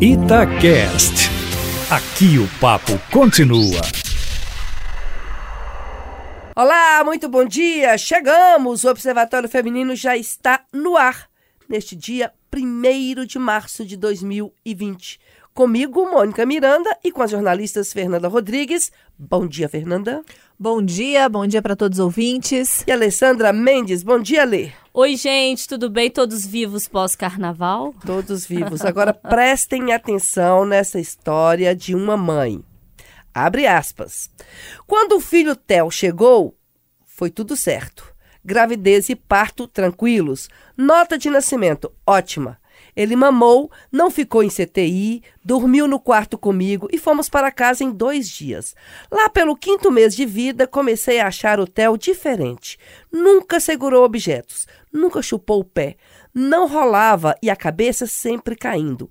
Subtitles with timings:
[0.00, 1.28] Itacast.
[1.90, 3.80] Aqui o papo continua.
[6.54, 7.98] Olá, muito bom dia.
[7.98, 8.84] Chegamos.
[8.84, 11.28] O Observatório Feminino já está no ar
[11.68, 15.18] neste dia 1 de março de 2020.
[15.52, 18.92] Comigo, Mônica Miranda, e com as jornalistas Fernanda Rodrigues.
[19.18, 20.22] Bom dia, Fernanda.
[20.60, 22.82] Bom dia, bom dia para todos os ouvintes.
[22.84, 24.02] E Alessandra Mendes.
[24.02, 24.72] Bom dia, Lê.
[24.92, 26.10] Oi, gente, tudo bem?
[26.10, 27.94] Todos vivos pós-carnaval?
[28.04, 28.84] Todos vivos.
[28.84, 32.60] Agora prestem atenção nessa história de uma mãe.
[33.32, 34.28] Abre aspas.
[34.84, 36.58] Quando o filho Theo chegou,
[37.06, 38.12] foi tudo certo.
[38.44, 40.48] Gravidez e parto tranquilos.
[40.76, 42.58] Nota de nascimento ótima.
[42.98, 47.92] Ele mamou, não ficou em CTI, dormiu no quarto comigo e fomos para casa em
[47.92, 48.74] dois dias.
[49.08, 52.76] Lá pelo quinto mês de vida, comecei a achar o Theo diferente.
[53.12, 55.94] Nunca segurou objetos, nunca chupou o pé,
[56.34, 59.08] não rolava e a cabeça sempre caindo.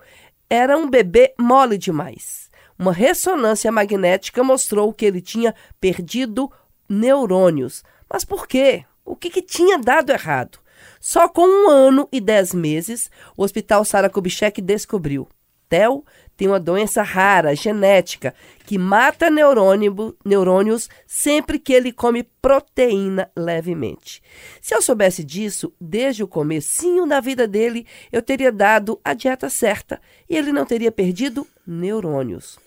[0.50, 2.52] Era um bebê mole demais.
[2.78, 6.52] Uma ressonância magnética mostrou que ele tinha perdido
[6.90, 7.86] neurônios.
[8.12, 8.84] Mas por quê?
[9.06, 10.60] O que, que tinha dado errado?
[11.00, 15.28] Só com um ano e dez meses, o Hospital Sara Kubitschek descobriu.
[15.70, 16.04] Theo
[16.36, 18.34] tem uma doença rara, genética,
[18.66, 24.22] que mata neurônio, neurônios sempre que ele come proteína levemente.
[24.62, 29.50] Se eu soubesse disso desde o comecinho da vida dele, eu teria dado a dieta
[29.50, 32.60] certa e ele não teria perdido neurônios.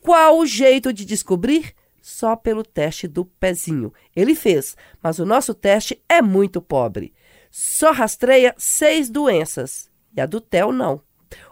[0.00, 1.72] Qual o jeito de descobrir?
[2.02, 3.90] Só pelo teste do pezinho.
[4.14, 7.14] Ele fez, mas o nosso teste é muito pobre
[7.56, 11.00] só rastreia seis doenças e a do Theo não.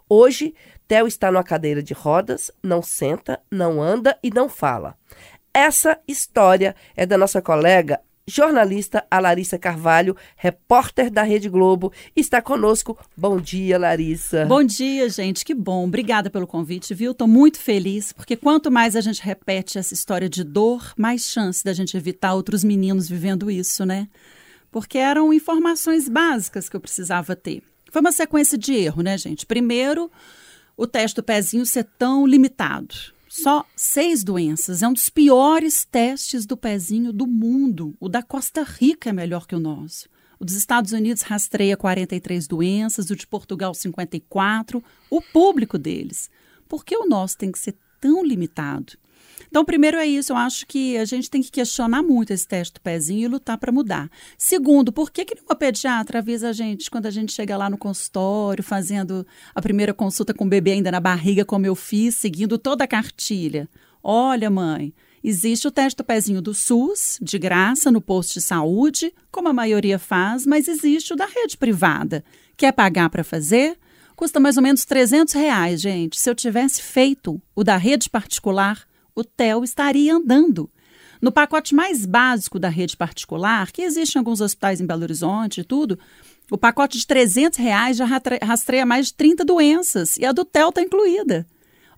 [0.09, 0.53] Hoje,
[0.89, 4.97] Theo está numa cadeira de rodas, não senta, não anda e não fala.
[5.55, 12.43] Essa história é da nossa colega jornalista a Larissa Carvalho, repórter da Rede Globo, está
[12.43, 12.99] conosco.
[13.17, 14.45] Bom dia, Larissa.
[14.45, 15.45] Bom dia, gente.
[15.45, 15.85] Que bom.
[15.85, 17.13] Obrigada pelo convite, viu?
[17.13, 21.65] Estou muito feliz, porque quanto mais a gente repete essa história de dor, mais chance
[21.65, 24.09] da gente evitar outros meninos vivendo isso, né?
[24.73, 27.63] Porque eram informações básicas que eu precisava ter.
[27.93, 29.45] Foi uma sequência de erro, né, gente?
[29.45, 30.11] Primeiro,
[30.77, 32.95] o teste do pezinho ser tão limitado.
[33.29, 34.83] Só seis doenças.
[34.83, 37.95] É um dos piores testes do pezinho do mundo.
[38.01, 40.09] O da Costa Rica é melhor que o nosso.
[40.41, 46.31] O dos Estados Unidos rastreia 43 doenças, o de Portugal 54, o público deles.
[46.67, 48.95] Por que o nosso tem que ser tão limitado?
[49.49, 52.75] Então, primeiro é isso, eu acho que a gente tem que questionar muito esse teste
[52.75, 54.11] do pezinho e lutar para mudar.
[54.39, 57.77] Segundo, por que, que nenhuma pediatra avisa a gente quando a gente chega lá no
[57.77, 62.57] consultório, fazendo a primeira consulta com o bebê ainda na barriga, como eu fiz, seguindo
[62.57, 63.69] toda a cartilha?
[64.03, 64.93] Olha, mãe,
[65.25, 69.53] Existe o teste do pezinho do SUS, de graça, no posto de saúde, como a
[69.53, 72.25] maioria faz, mas existe o da rede privada.
[72.57, 73.79] Quer pagar para fazer?
[74.17, 76.19] Custa mais ou menos 300 reais, gente.
[76.19, 78.85] Se eu tivesse feito o da rede particular,
[79.15, 80.71] o TEL estaria andando.
[81.21, 85.61] No pacote mais básico da rede particular, que existe em alguns hospitais em Belo Horizonte
[85.61, 85.99] e tudo,
[86.51, 90.71] o pacote de 300 reais já rastreia mais de 30 doenças e a do TEL
[90.71, 91.47] está incluída.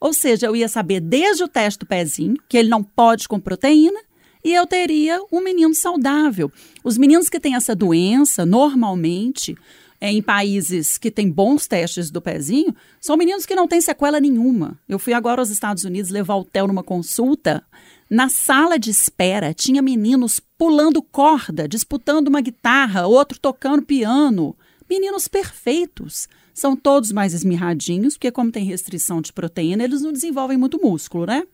[0.00, 3.40] Ou seja, eu ia saber desde o teste do pezinho, que ele não pode com
[3.40, 3.98] proteína,
[4.44, 6.52] e eu teria um menino saudável.
[6.84, 9.56] Os meninos que têm essa doença, normalmente,
[10.04, 14.20] é, em países que têm bons testes do pezinho, são meninos que não têm sequela
[14.20, 14.78] nenhuma.
[14.86, 17.64] Eu fui agora aos Estados Unidos levar o Theo numa consulta.
[18.10, 24.54] Na sala de espera, tinha meninos pulando corda, disputando uma guitarra, outro tocando piano.
[24.90, 26.28] Meninos perfeitos.
[26.52, 31.24] São todos mais esmirradinhos, porque, como tem restrição de proteína, eles não desenvolvem muito músculo,
[31.24, 31.44] né?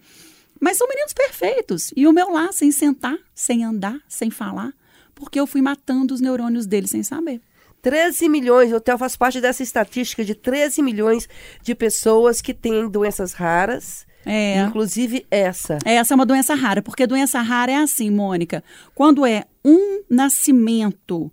[0.61, 1.93] Mas são meninos perfeitos.
[1.95, 4.75] E o meu lá, sem sentar, sem andar, sem falar,
[5.15, 7.41] porque eu fui matando os neurônios dele sem saber.
[7.83, 11.29] 13 milhões, o hotel faz parte dessa estatística de 13 milhões
[11.63, 14.07] de pessoas que têm doenças raras.
[14.25, 14.61] É.
[14.61, 15.79] Inclusive essa.
[15.85, 18.63] Essa é uma doença rara, porque doença rara é assim, Mônica.
[18.95, 21.33] Quando é um nascimento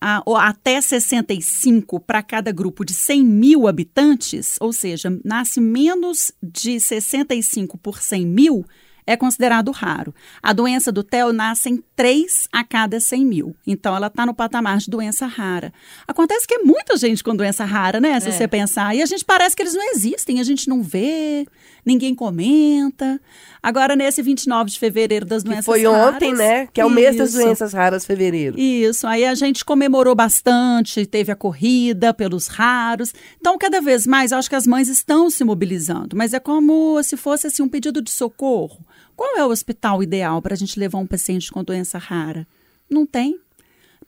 [0.00, 6.80] a, até 65 para cada grupo de 100 mil habitantes, ou seja, nasce menos de
[6.80, 8.64] 65 por 100 mil,
[9.06, 10.12] é considerado raro.
[10.42, 13.56] A doença do TEL nasce em 3 a cada 100 mil.
[13.66, 15.72] Então, ela está no patamar de doença rara.
[16.08, 18.18] Acontece que é muita gente com doença rara, né?
[18.18, 18.32] Se é.
[18.32, 18.94] você pensar.
[18.96, 21.46] E a gente parece que eles não existem, a gente não vê,
[21.84, 23.20] ninguém comenta.
[23.62, 26.14] Agora, nesse 29 de fevereiro das doenças que foi raras.
[26.14, 26.66] ontem, né?
[26.72, 26.94] Que é o Isso.
[26.94, 28.58] mês das doenças raras, fevereiro.
[28.58, 29.06] Isso.
[29.06, 33.14] Aí a gente comemorou bastante, teve a corrida pelos raros.
[33.40, 36.16] Então, cada vez mais, eu acho que as mães estão se mobilizando.
[36.16, 38.84] Mas é como se fosse assim, um pedido de socorro.
[39.16, 42.46] Qual é o hospital ideal para a gente levar um paciente com doença rara?
[42.88, 43.40] Não tem.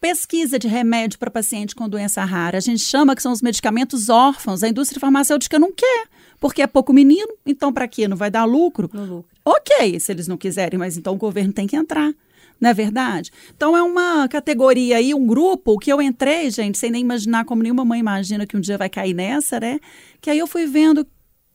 [0.00, 2.58] Pesquisa de remédio para paciente com doença rara.
[2.58, 4.62] A gente chama que são os medicamentos órfãos.
[4.62, 6.06] A indústria farmacêutica não quer,
[6.38, 8.06] Porque é pouco menino, então para quê?
[8.06, 8.88] Não vai dar lucro?
[8.92, 9.30] No lucro.
[9.44, 12.12] Ok, se eles não quiserem, mas então o governo tem que entrar.
[12.60, 13.32] Não é verdade?
[13.56, 17.62] Então é uma categoria aí, um grupo que eu entrei, gente, sem nem imaginar como
[17.62, 19.80] nenhuma mãe imagina que um dia vai cair nessa, né?
[20.20, 21.06] Que aí eu fui vendo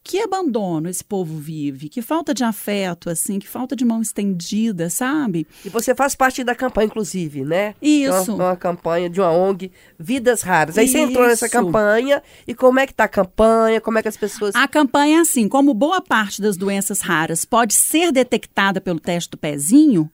[0.04, 4.90] que abandono esse povo vive, que falta de afeto, assim, que falta de mão estendida,
[4.90, 5.48] sabe?
[5.64, 7.74] E você faz parte da campanha, inclusive, né?
[7.82, 8.34] Isso.
[8.34, 10.78] Uma, uma campanha de uma ONG, Vidas Raras.
[10.78, 11.54] Aí você entrou nessa Isso.
[11.56, 13.80] campanha, e como é que tá a campanha?
[13.80, 14.54] Como é que as pessoas...
[14.56, 19.32] A campanha é assim, como boa parte das doenças raras pode ser detectada pelo teste
[19.32, 20.12] do pezinho,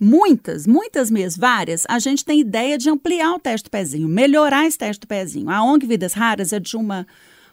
[0.00, 4.66] muitas, muitas mesmo, várias, a gente tem ideia de ampliar o teste do pezinho, melhorar
[4.66, 5.48] esse teste do pezinho.
[5.48, 7.06] A ONG Vidas Raras é de uma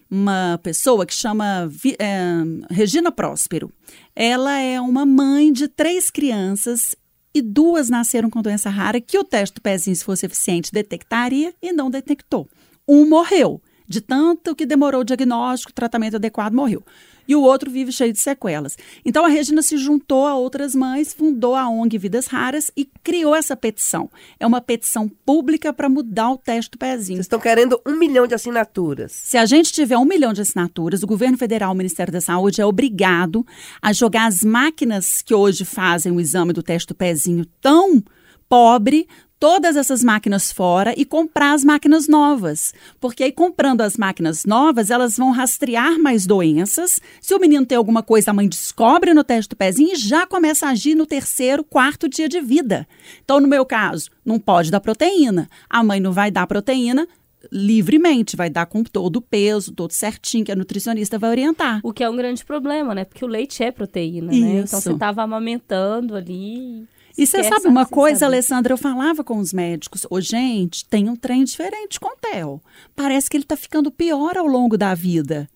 [0.09, 1.69] uma pessoa que chama
[1.99, 3.71] é, Regina Próspero.
[4.15, 6.95] Ela é uma mãe de três crianças
[7.33, 11.53] e duas nasceram com doença rara que o teste do pezinho, se fosse eficiente, detectaria
[11.61, 12.47] e não detectou.
[12.87, 13.61] Um morreu.
[13.87, 16.83] De tanto que demorou o diagnóstico, o tratamento adequado, morreu.
[17.27, 18.77] E o outro vive cheio de sequelas.
[19.03, 23.35] Então a Regina se juntou a outras mães, fundou a ONG Vidas Raras e criou
[23.35, 24.09] essa petição.
[24.39, 27.17] É uma petição pública para mudar o teste do pezinho.
[27.17, 29.11] Vocês estão querendo um milhão de assinaturas.
[29.11, 32.61] Se a gente tiver um milhão de assinaturas, o governo federal, o Ministério da Saúde,
[32.61, 33.45] é obrigado
[33.81, 38.03] a jogar as máquinas que hoje fazem o exame do teste do pezinho tão
[38.47, 39.07] pobre,
[39.39, 42.73] todas essas máquinas fora e comprar as máquinas novas.
[42.99, 46.99] Porque aí, comprando as máquinas novas, elas vão rastrear mais doenças.
[47.21, 50.25] Se o menino tem alguma coisa, a mãe descobre no teste do pezinho e já
[50.25, 52.87] começa a agir no terceiro, quarto dia de vida.
[53.23, 55.49] Então, no meu caso, não pode dar proteína.
[55.69, 57.07] A mãe não vai dar proteína
[57.51, 61.79] livremente, vai dar com todo o peso, todo certinho, que a nutricionista vai orientar.
[61.83, 63.05] O que é um grande problema, né?
[63.05, 64.37] Porque o leite é proteína, né?
[64.37, 64.81] Então Isso.
[64.81, 66.87] você estava amamentando ali.
[67.17, 68.35] E você sabe uma coisa, saber.
[68.35, 68.73] Alessandra?
[68.73, 70.05] Eu falava com os médicos.
[70.09, 72.61] Ô, gente, tem um trem diferente com o Theo.
[72.95, 75.47] Parece que ele tá ficando pior ao longo da vida.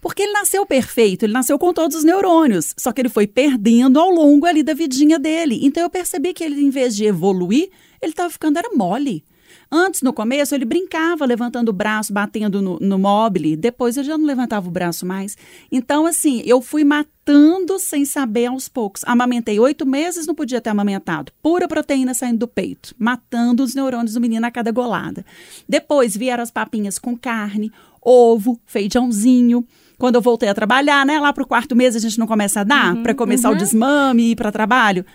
[0.00, 2.74] Porque ele nasceu perfeito, ele nasceu com todos os neurônios.
[2.76, 5.60] Só que ele foi perdendo ao longo ali da vidinha dele.
[5.62, 7.70] Então eu percebi que ele, em vez de evoluir,
[8.02, 9.24] ele estava ficando era mole.
[9.70, 13.56] Antes, no começo, ele brincava, levantando o braço, batendo no, no mobile.
[13.56, 15.36] Depois, ele já não levantava o braço mais.
[15.70, 19.02] Então, assim, eu fui matando sem saber aos poucos.
[19.04, 21.32] Amamentei oito meses, não podia ter amamentado.
[21.42, 25.24] Pura proteína saindo do peito, matando os neurônios do menino a cada golada.
[25.68, 29.66] Depois, vieram as papinhas com carne, ovo, feijãozinho.
[29.98, 31.18] Quando eu voltei a trabalhar, né?
[31.18, 34.30] Lá pro quarto mês, a gente não começa a dar para começar o desmame e
[34.32, 35.06] ir para trabalho.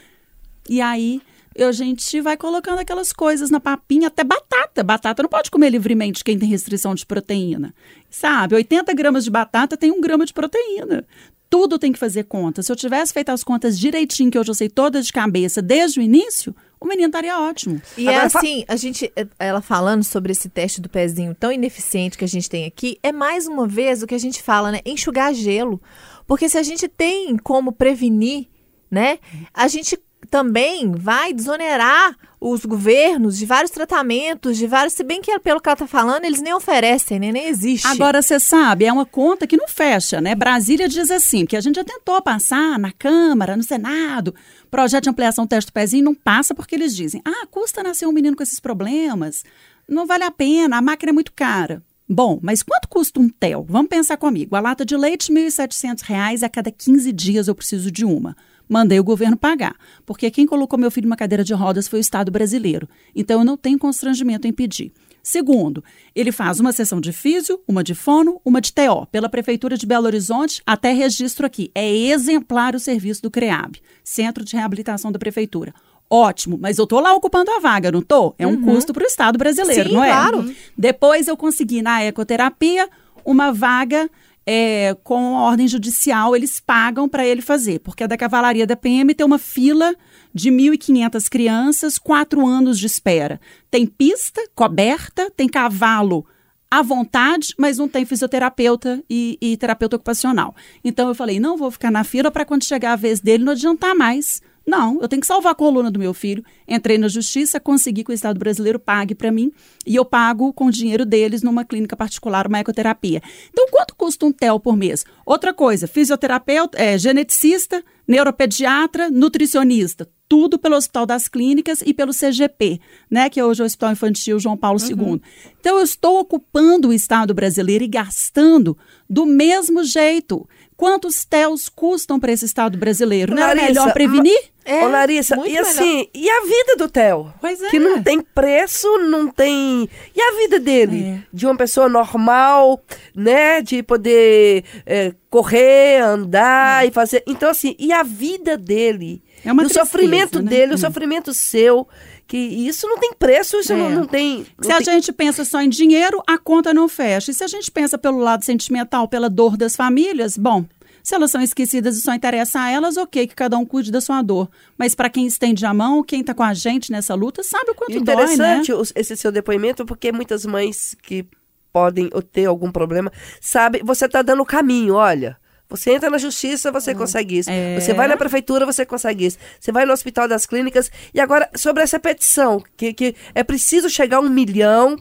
[0.69, 1.22] E aí
[1.64, 4.84] a gente vai colocando aquelas coisas na papinha, até batata.
[4.84, 7.74] Batata não pode comer livremente quem tem restrição de proteína.
[8.10, 8.56] Sabe?
[8.56, 11.06] 80 gramas de batata tem um grama de proteína.
[11.50, 12.62] Tudo tem que fazer conta.
[12.62, 16.00] Se eu tivesse feito as contas direitinho, que hoje eu sei todas de cabeça desde
[16.00, 17.82] o início, o menino estaria ótimo.
[17.98, 22.18] E Agora, é assim, a gente, ela falando sobre esse teste do pezinho tão ineficiente
[22.18, 24.80] que a gente tem aqui, é mais uma vez o que a gente fala, né?
[24.86, 25.82] Enxugar gelo.
[26.28, 28.48] Porque se a gente tem como prevenir,
[28.90, 29.20] né?
[29.54, 35.38] A gente também vai desonerar os governos de vários tratamentos, de vários, se bem que
[35.39, 37.31] pelo que ela tá falando, eles nem oferecem, né?
[37.31, 37.86] Nem existe.
[37.88, 40.36] Agora, você sabe, é uma conta que não fecha, né?
[40.36, 44.33] Brasília diz assim, que a gente já tentou passar na Câmara, no Senado,
[44.71, 48.07] projeto de ampliação do teste do pezinho, não passa porque eles dizem, ah, custa nascer
[48.07, 49.44] um menino com esses problemas,
[49.88, 51.83] não vale a pena, a máquina é muito cara.
[52.07, 53.66] Bom, mas quanto custa um TEL?
[53.69, 54.56] Vamos pensar comigo.
[54.56, 58.35] A lata de leite, R$ 1.700, a cada 15 dias eu preciso de uma.
[58.69, 62.02] Mandei o governo pagar, porque quem colocou meu filho numa cadeira de rodas foi o
[62.02, 62.88] Estado brasileiro.
[63.16, 64.94] Então eu não tenho constrangimento em pedir.
[65.23, 65.83] Segundo,
[66.16, 69.85] ele faz uma sessão de físio, uma de fono, uma de TO, pela Prefeitura de
[69.85, 71.71] Belo Horizonte, até registro aqui.
[71.73, 75.73] É exemplar o serviço do CREAB, Centro de Reabilitação da Prefeitura.
[76.09, 78.33] Ótimo, mas eu tô lá ocupando a vaga, não tô?
[78.40, 80.09] É um custo para o Estado brasileiro, Sim, não é?
[80.09, 80.56] claro.
[80.76, 82.90] Depois eu consegui na ecoterapia
[83.23, 84.09] uma vaga
[84.52, 89.14] é, com ordem judicial, eles pagam para ele fazer, porque a da cavalaria da PM
[89.14, 89.96] tem uma fila
[90.34, 93.40] de 1.500 crianças, quatro anos de espera.
[93.70, 96.26] Tem pista coberta, tem cavalo
[96.72, 100.56] à vontade, mas não tem fisioterapeuta e, e terapeuta ocupacional.
[100.84, 103.52] Então eu falei, não vou ficar na fila para quando chegar a vez dele não
[103.52, 104.42] adiantar mais.
[104.69, 106.45] Não, eu tenho que salvar a coluna do meu filho.
[106.68, 109.52] Entrei na justiça, consegui que o Estado brasileiro pague para mim
[109.83, 113.19] e eu pago com o dinheiro deles numa clínica particular, uma ecoterapia.
[113.49, 115.04] Então, quanto custa um TEL por mês?
[115.26, 120.07] Outra coisa, fisioterapeuta, é, geneticista, neuropediatra, nutricionista.
[120.30, 124.40] tudo pelo Hospital das Clínicas e pelo CGP, né, que é hoje o Hospital Infantil
[124.40, 125.19] João Paulo II.
[125.59, 128.78] Então eu estou ocupando o Estado brasileiro e gastando
[129.09, 130.47] do mesmo jeito.
[130.80, 133.36] Quantos TELs custam para esse Estado brasileiro?
[133.36, 134.40] Não era Larissa, melhor prevenir?
[134.64, 135.69] É, Ô, Larissa, muito e melhor.
[135.69, 137.33] assim, e a vida do Theo?
[137.42, 137.69] Pois é.
[137.69, 139.90] Que não tem preço, não tem.
[140.16, 141.04] E a vida dele?
[141.04, 141.24] É.
[141.33, 142.81] De uma pessoa normal,
[143.14, 143.62] né?
[143.62, 147.26] De poder é, correr, andar e fazer.
[147.28, 149.21] Então, assim, e a vida dele?
[149.44, 150.50] É uma E o tristeza, sofrimento né?
[150.50, 151.86] dele, o sofrimento seu.
[152.30, 153.76] Que isso não tem preço, isso É.
[153.76, 154.45] não, não tem.
[154.62, 157.31] Se não a tem- gente pensa só em dinheiro, a conta não fecha.
[157.31, 160.64] E se a gente pensa pelo lado sentimental, pela dor das famílias, bom,
[161.02, 164.00] se elas são esquecidas e só interessa a elas, ok, que cada um cuide da
[164.00, 164.48] sua dor.
[164.78, 167.74] Mas para quem estende a mão, quem está com a gente nessa luta, sabe o
[167.74, 168.24] quanto E dói, né?
[168.24, 171.26] interessante os- esse seu depoimento, porque muitas mães que
[171.74, 175.36] podem ou ter algum problema, sabe, você está dando o caminho, olha.
[175.69, 177.49] Você entra na justiça, você consegue isso.
[177.49, 177.80] É.
[177.80, 179.38] Você vai na prefeitura, você consegue isso.
[179.59, 180.92] Você vai no hospital das clínicas.
[181.14, 184.97] E agora, sobre essa petição, que, que é preciso chegar a um milhão.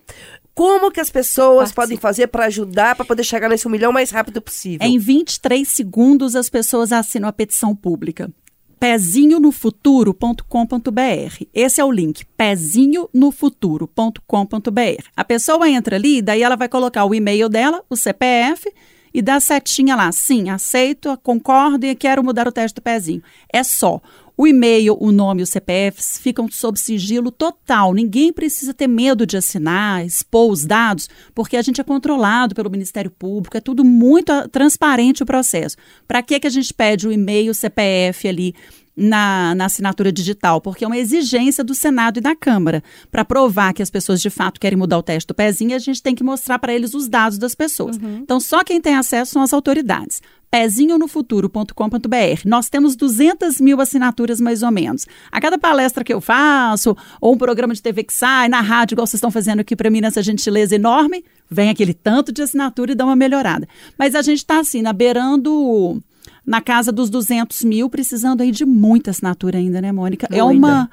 [0.54, 1.76] Como que as pessoas Participe.
[1.76, 4.86] podem fazer para ajudar, para poder chegar nesse um milhão o mais rápido possível?
[4.86, 8.30] Em 23 segundos, as pessoas assinam a petição pública.
[8.78, 11.44] pezinhonofuturo.com.br.
[11.54, 15.02] Esse é o link, pezinhonofuturo.com.br.
[15.16, 18.70] A pessoa entra ali, daí ela vai colocar o e-mail dela, o CPF
[19.18, 20.12] e dá setinha lá.
[20.12, 23.20] Sim, aceito, concordo e quero mudar o teste do pezinho.
[23.52, 24.00] É só.
[24.36, 27.92] O e-mail, o nome e o CPF ficam sob sigilo total.
[27.92, 32.70] Ninguém precisa ter medo de assinar, expor os dados, porque a gente é controlado pelo
[32.70, 35.76] Ministério Público, é tudo muito ah, transparente o processo.
[36.06, 38.54] Para que, que a gente pede o e-mail, o CPF ali
[38.98, 40.60] na, na assinatura digital?
[40.60, 42.82] Porque é uma exigência do Senado e da Câmara.
[43.10, 46.02] Para provar que as pessoas de fato querem mudar o teste do pezinho, a gente
[46.02, 47.96] tem que mostrar para eles os dados das pessoas.
[48.20, 52.42] Então, só quem tem acesso são as autoridades pezinhonofuturo.com.br.
[52.46, 55.06] Nós temos 200 mil assinaturas mais ou menos.
[55.30, 58.94] A cada palestra que eu faço, ou um programa de TV que sai, na rádio,
[58.94, 62.92] igual vocês estão fazendo aqui para mim nessa gentileza enorme, vem aquele tanto de assinatura
[62.92, 63.68] e dá uma melhorada.
[63.98, 66.02] Mas a gente está assim, na beirando
[66.48, 70.26] na casa dos 200 mil, precisando aí de muita assinatura ainda, né, Mônica?
[70.32, 70.90] É uma...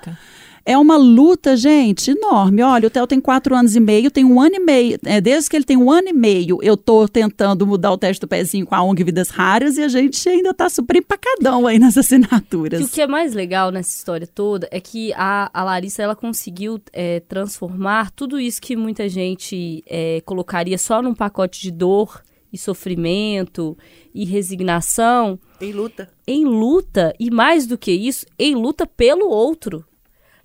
[0.67, 2.63] É uma luta, gente, enorme.
[2.63, 4.97] Olha, o Theo tem quatro anos e meio, tem um ano e meio.
[5.05, 8.19] É, desde que ele tem um ano e meio, eu tô tentando mudar o teste
[8.19, 11.77] do pezinho com a ONG Vidas Raras e a gente ainda tá super empacadão aí
[11.77, 12.79] nas assinaturas.
[12.79, 16.15] Que o que é mais legal nessa história toda é que a, a Larissa ela
[16.15, 22.23] conseguiu é, transformar tudo isso que muita gente é, colocaria só num pacote de dor
[22.55, 23.77] e sofrimento
[24.13, 26.09] e resignação Em luta.
[26.27, 29.85] em luta e mais do que isso, em luta pelo outro.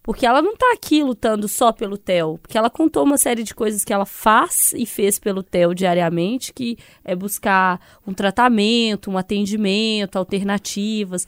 [0.03, 3.55] Porque ela não tá aqui lutando só pelo Theo, porque ela contou uma série de
[3.55, 9.19] coisas que ela faz e fez pelo Theo diariamente, que é buscar um tratamento, um
[9.19, 11.27] atendimento, alternativas.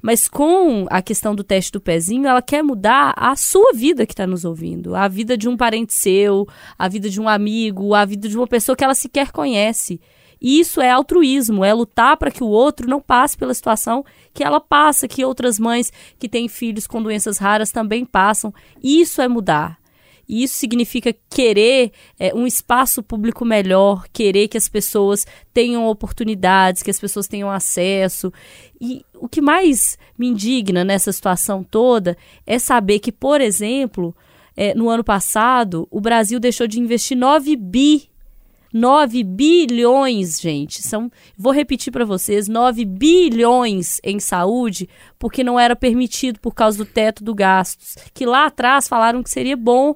[0.00, 4.12] Mas com a questão do teste do pezinho, ela quer mudar a sua vida que
[4.14, 6.46] está nos ouvindo, a vida de um parente seu,
[6.78, 10.00] a vida de um amigo, a vida de uma pessoa que ela sequer conhece.
[10.46, 14.44] E isso é altruísmo, é lutar para que o outro não passe pela situação que
[14.44, 18.52] ela passa, que outras mães que têm filhos com doenças raras também passam.
[18.82, 19.78] Isso é mudar.
[20.28, 26.82] E isso significa querer é, um espaço público melhor, querer que as pessoas tenham oportunidades,
[26.82, 28.30] que as pessoas tenham acesso.
[28.78, 34.14] E o que mais me indigna nessa situação toda é saber que, por exemplo,
[34.54, 38.10] é, no ano passado, o Brasil deixou de investir 9 bi
[38.74, 40.82] 9 bilhões, gente.
[40.82, 46.78] São, vou repetir para vocês, 9 bilhões em saúde, porque não era permitido por causa
[46.78, 49.94] do teto do gastos, que lá atrás falaram que seria bom,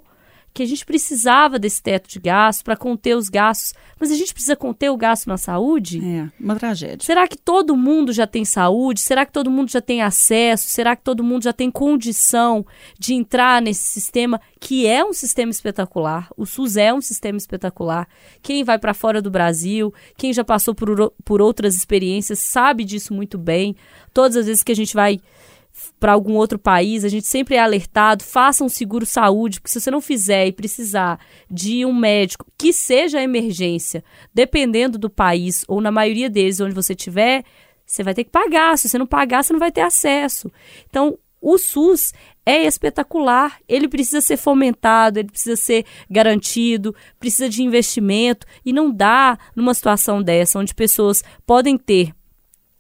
[0.58, 4.34] que a gente precisava desse teto de gastos para conter os gastos, mas a gente
[4.34, 6.00] precisa conter o gasto na saúde?
[6.04, 7.06] É, uma tragédia.
[7.06, 9.00] Será que todo mundo já tem saúde?
[9.00, 10.68] Será que todo mundo já tem acesso?
[10.68, 12.66] Será que todo mundo já tem condição
[12.98, 16.28] de entrar nesse sistema que é um sistema espetacular?
[16.36, 18.08] O SUS é um sistema espetacular.
[18.42, 23.14] Quem vai para fora do Brasil, quem já passou por, por outras experiências, sabe disso
[23.14, 23.76] muito bem.
[24.12, 25.20] Todas as vezes que a gente vai
[25.98, 29.80] para algum outro país, a gente sempre é alertado, faça um seguro saúde, porque se
[29.80, 31.20] você não fizer e precisar
[31.50, 36.94] de um médico que seja emergência, dependendo do país ou na maioria deles onde você
[36.94, 37.44] tiver,
[37.87, 38.76] você vai ter que pagar.
[38.76, 40.50] Se você não pagar, você não vai ter acesso.
[40.88, 42.12] Então, o SUS
[42.44, 48.90] é espetacular, ele precisa ser fomentado, ele precisa ser garantido, precisa de investimento e não
[48.90, 52.12] dá numa situação dessa onde pessoas podem ter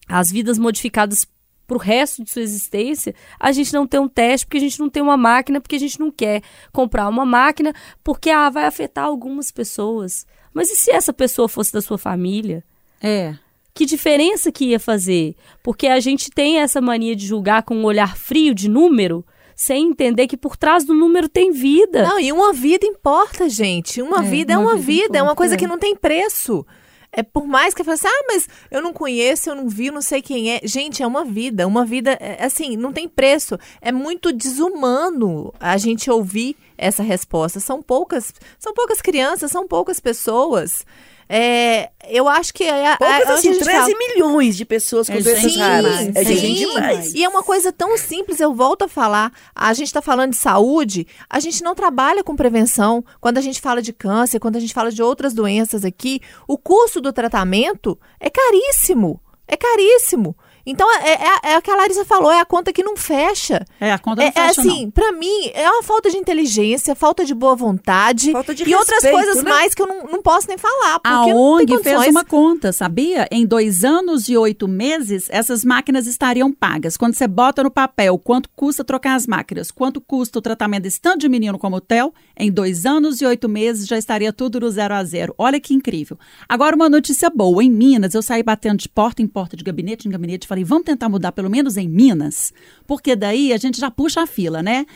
[0.08, 1.26] as vidas modificadas
[1.68, 4.80] para o resto de sua existência, a gente não tem um teste, porque a gente
[4.80, 8.64] não tem uma máquina, porque a gente não quer comprar uma máquina, porque ah, vai
[8.64, 10.26] afetar algumas pessoas.
[10.54, 12.64] Mas e se essa pessoa fosse da sua família?
[13.02, 13.34] É.
[13.74, 15.36] Que diferença que ia fazer?
[15.62, 19.22] Porque a gente tem essa mania de julgar com um olhar frio de número,
[19.54, 22.02] sem entender que por trás do número tem vida.
[22.02, 24.00] Não, e uma vida importa, gente.
[24.00, 25.58] Uma É, vida é uma uma vida vida, é uma importa, coisa é.
[25.58, 26.64] que não tem preço.
[27.10, 29.90] É por mais que eu fale assim, ah, mas eu não conheço, eu não vi,
[29.90, 30.60] não sei quem é.
[30.62, 31.66] Gente, é uma vida.
[31.66, 33.58] Uma vida, é, assim, não tem preço.
[33.80, 37.60] É muito desumano a gente ouvir essa resposta.
[37.60, 40.84] São poucas, são poucas crianças, são poucas pessoas.
[41.28, 44.64] É, eu acho que é, Poucas, é, assim, onde a gente 13 fala- milhões de
[44.64, 46.10] pessoas com É doenças raras.
[46.14, 46.36] É Sim.
[46.36, 47.12] gente demais.
[47.14, 49.32] E é uma coisa tão simples, eu volto a falar.
[49.54, 53.04] A gente está falando de saúde, a gente não trabalha com prevenção.
[53.20, 56.56] Quando a gente fala de câncer, quando a gente fala de outras doenças aqui, o
[56.56, 59.20] custo do tratamento é caríssimo.
[59.46, 60.34] É caríssimo.
[60.70, 63.64] Então, é, é, é o que a Larissa falou, é a conta que não fecha.
[63.80, 64.70] É, a conta não É, é fecha, não.
[64.70, 68.74] assim, pra mim, é uma falta de inteligência, falta de boa vontade Falta de e
[68.74, 69.50] outras respeito, coisas né?
[69.50, 71.00] mais que eu não, não posso nem falar.
[71.00, 73.26] Porque A não tem ONG fez uma conta, sabia?
[73.30, 76.98] Em dois anos e oito meses, essas máquinas estariam pagas.
[76.98, 81.00] Quando você bota no papel quanto custa trocar as máquinas, quanto custa o tratamento desse
[81.00, 84.60] tanto de menino como o Theo, em dois anos e oito meses já estaria tudo
[84.60, 85.34] no zero a zero.
[85.38, 86.18] Olha que incrível.
[86.46, 87.64] Agora, uma notícia boa.
[87.64, 90.64] Em Minas, eu saí batendo de porta em porta, de gabinete em gabinete, e falei,
[90.64, 92.52] vamos tentar mudar pelo menos em Minas,
[92.86, 94.86] porque daí a gente já puxa a fila, né?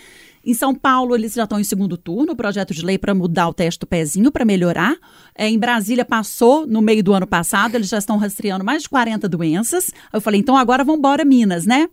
[0.45, 3.49] Em São Paulo, eles já estão em segundo turno, o projeto de lei para mudar
[3.49, 4.97] o teste do pezinho, para melhorar.
[5.37, 8.89] É, em Brasília, passou no meio do ano passado, eles já estão rastreando mais de
[8.89, 9.93] 40 doenças.
[10.13, 11.89] Eu falei, então agora vamos embora, Minas, né?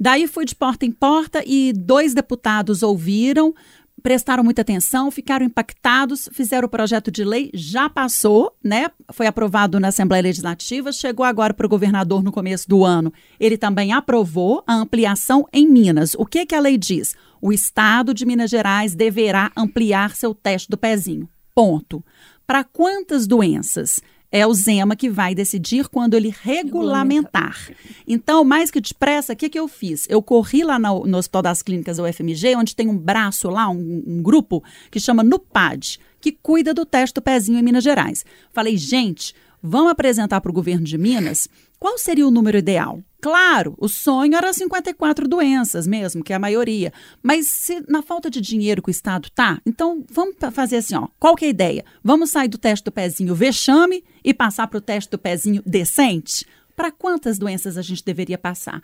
[0.00, 3.54] Daí fui de porta em porta e dois deputados ouviram,
[4.02, 8.90] prestaram muita atenção, ficaram impactados, fizeram o projeto de lei, já passou, né?
[9.12, 13.12] Foi aprovado na Assembleia Legislativa, chegou agora para o governador no começo do ano.
[13.38, 16.14] Ele também aprovou a ampliação em Minas.
[16.14, 17.14] O que, que a lei diz?
[17.40, 21.28] O Estado de Minas Gerais deverá ampliar seu teste do pezinho.
[21.54, 22.04] Ponto.
[22.46, 24.00] Para quantas doenças?
[24.32, 27.70] É o Zema que vai decidir quando ele regulamentar.
[28.08, 30.06] Então, mais que depressa, o que, que eu fiz?
[30.08, 33.68] Eu corri lá no, no Hospital das Clínicas da UFMG, onde tem um braço lá,
[33.68, 38.24] um, um grupo, que chama NUPAD, que cuida do teste do pezinho em Minas Gerais.
[38.52, 41.46] Falei, gente, vamos apresentar para o governo de Minas
[41.82, 43.02] qual seria o número ideal.
[43.20, 46.92] Claro, o sonho era 54 doenças mesmo, que é a maioria.
[47.20, 51.08] Mas se na falta de dinheiro que o Estado tá, então vamos fazer assim, ó.
[51.18, 51.84] Qual que é a ideia?
[52.00, 56.46] Vamos sair do teste do pezinho vexame e passar para o teste do pezinho decente?
[56.76, 58.80] Para quantas doenças a gente deveria passar?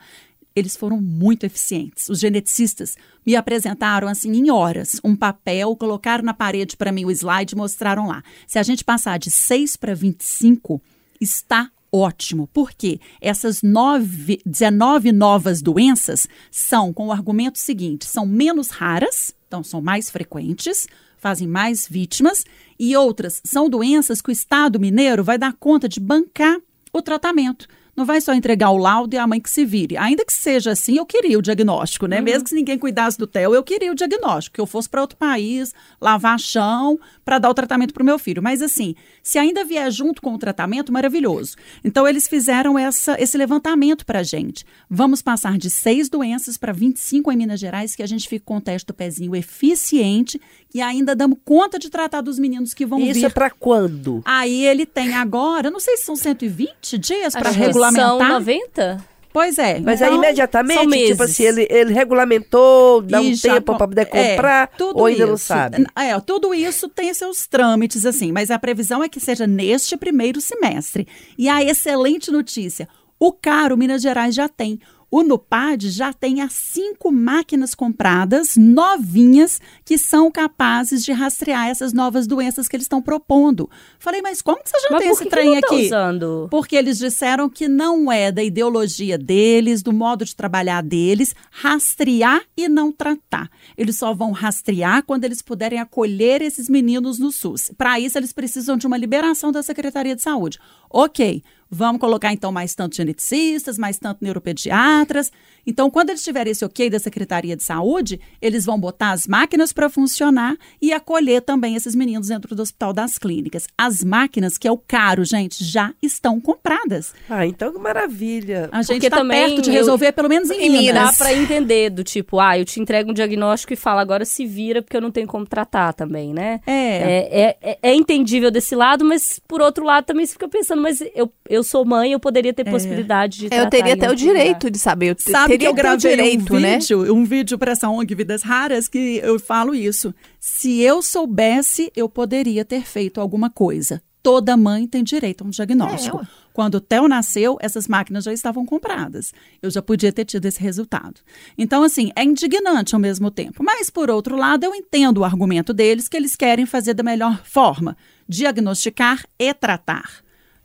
[0.57, 2.09] Eles foram muito eficientes.
[2.09, 7.13] Os geneticistas me apresentaram assim em horas um papel, colocaram na parede para mim o
[7.13, 8.25] slide e mostraram lá.
[8.45, 10.83] Se a gente passar de 6 para 25,
[11.21, 12.49] está ótimo.
[12.53, 13.01] Por quê?
[13.21, 19.81] Essas nove, 19 novas doenças são com o argumento seguinte: são menos raras, então são
[19.81, 20.87] mais frequentes,
[21.19, 22.45] fazem mais vítimas,
[22.79, 26.59] e outras são doenças que o Estado mineiro vai dar conta de bancar
[26.93, 27.67] o tratamento.
[27.99, 29.97] Não vai só entregar o laudo e a mãe que se vire.
[29.97, 32.21] Ainda que seja assim, eu queria o diagnóstico, né?
[32.21, 35.01] Mesmo que se ninguém cuidasse do TEL, eu queria o diagnóstico, que eu fosse para
[35.01, 38.41] outro país, lavar chão, para dar o tratamento para o meu filho.
[38.41, 41.57] Mas assim, se ainda vier junto com o tratamento, maravilhoso.
[41.83, 44.65] Então, eles fizeram essa, esse levantamento para a gente.
[44.89, 48.59] Vamos passar de seis doenças para 25 em Minas Gerais, que a gente fica com
[48.59, 50.41] o teste do pezinho eficiente
[50.73, 53.25] e ainda damos conta de tratar dos meninos que vão Isso vir.
[53.25, 54.23] é pra quando?
[54.25, 57.59] Aí ele tem agora, não sei se são 120 dias para que
[57.93, 58.19] regulamentar.
[58.19, 59.05] São 90?
[59.33, 59.79] Pois é.
[59.79, 63.79] Mas então, aí imediatamente, são tipo assim, ele, ele regulamentou, dá e um tempo com-
[63.79, 65.45] para poder é, comprar, tudo ou ainda não isso.
[65.47, 65.87] sabe?
[65.97, 70.41] É, tudo isso tem seus trâmites, assim, mas a previsão é que seja neste primeiro
[70.41, 71.07] semestre.
[71.37, 72.89] E a excelente notícia:
[73.21, 74.81] o caro Minas Gerais já tem.
[75.11, 81.95] O Nupad já tem as cinco máquinas compradas, novinhas, que são capazes de rastrear essas
[81.95, 83.71] novas doenças que eles estão propondo.
[83.99, 85.87] Falei, mas como que você já Mas tem esse que que trem não tá aqui?
[85.87, 86.49] usando?
[86.51, 92.43] Porque eles disseram que não é da ideologia deles, do modo de trabalhar deles, rastrear
[92.57, 93.51] e não tratar.
[93.77, 97.71] Eles só vão rastrear quando eles puderem acolher esses meninos no SUS.
[97.79, 100.59] Para isso, eles precisam de uma liberação da Secretaria de Saúde.
[100.91, 105.31] Ok, vamos colocar então mais tanto geneticistas, mais tanto neuropediatras.
[105.67, 109.71] Então, quando eles tiverem esse ok da Secretaria de Saúde, eles vão botar as máquinas
[109.73, 113.67] para funcionar e acolher também esses meninos dentro do Hospital das Clínicas.
[113.77, 117.13] As máquinas, que é o caro, gente, já estão compradas.
[117.29, 118.71] Ah, então que maravilha.
[118.73, 120.95] A gente está perto de eu- resolver, pelo menos em, Minas.
[121.11, 124.47] Dá pra entender do tipo, ah, eu te entrego um diagnóstico e falo agora se
[124.47, 126.61] vira porque eu não tenho como tratar também, né?
[126.67, 126.73] É.
[126.73, 130.81] É, é, é- é entendível desse lado, mas por outro lado também você fica pensando,
[130.81, 133.65] mas eu, eu sou mãe, eu poderia ter possibilidade de É, tratar.
[133.65, 135.11] eu teria até o direito de saber.
[135.11, 136.79] Eu te- Sabe que teria eu ter o gravei direito, um né?
[136.79, 140.15] vídeo, um vídeo para essa ONG Vidas Raras que eu falo isso.
[140.41, 144.03] Se eu soubesse, eu poderia ter feito alguma coisa.
[144.23, 146.21] Toda mãe tem direito a um diagnóstico.
[146.23, 146.27] É.
[146.53, 149.33] Quando o Theo nasceu, essas máquinas já estavam compradas.
[149.63, 151.21] Eu já podia ter tido esse resultado.
[151.57, 153.63] Então, assim, é indignante ao mesmo tempo.
[153.63, 157.41] Mas, por outro lado, eu entendo o argumento deles que eles querem fazer da melhor
[157.45, 157.97] forma:
[158.29, 160.11] diagnosticar e tratar.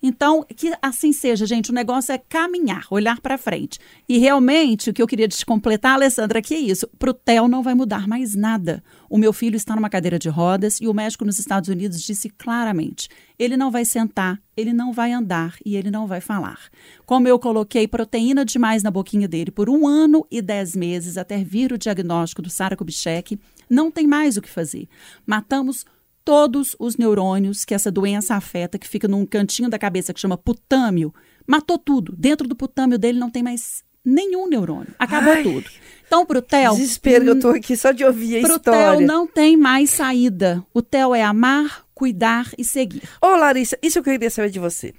[0.06, 1.72] Então, que assim seja, gente.
[1.72, 3.80] O negócio é caminhar, olhar para frente.
[4.08, 6.86] E realmente, o que eu queria te completar, Alessandra, que é isso.
[7.00, 8.84] Para o Theo não vai mudar mais nada.
[9.10, 12.30] O meu filho está numa cadeira de rodas e o médico nos Estados Unidos disse
[12.30, 13.08] claramente:
[13.40, 16.60] ele não vai sentar, ele não vai andar e ele não vai falar.
[17.06, 21.42] Como eu coloquei proteína demais na boquinha dele por um ano e dez meses até
[21.42, 23.40] vir o diagnóstico do Sara Kubitschek,
[23.70, 24.90] não tem mais o que fazer.
[25.26, 25.86] Matamos
[26.24, 30.38] todos os neurônios que essa doença afeta, que fica num cantinho da cabeça que chama
[30.38, 31.14] putâmio,
[31.46, 32.16] matou tudo.
[32.18, 34.94] Dentro do putâmio dele não tem mais nenhum neurônio.
[35.00, 35.44] Acabou Ai.
[35.44, 35.70] tudo.
[36.06, 36.76] Então, pro Theo.
[36.76, 38.98] Desespero, eu tô aqui só de ouvir a Pro história.
[38.98, 40.64] Theo não tem mais saída.
[40.74, 43.02] O Theo é amar, cuidar e seguir.
[43.22, 44.94] Ô, Larissa, isso eu queria saber de você.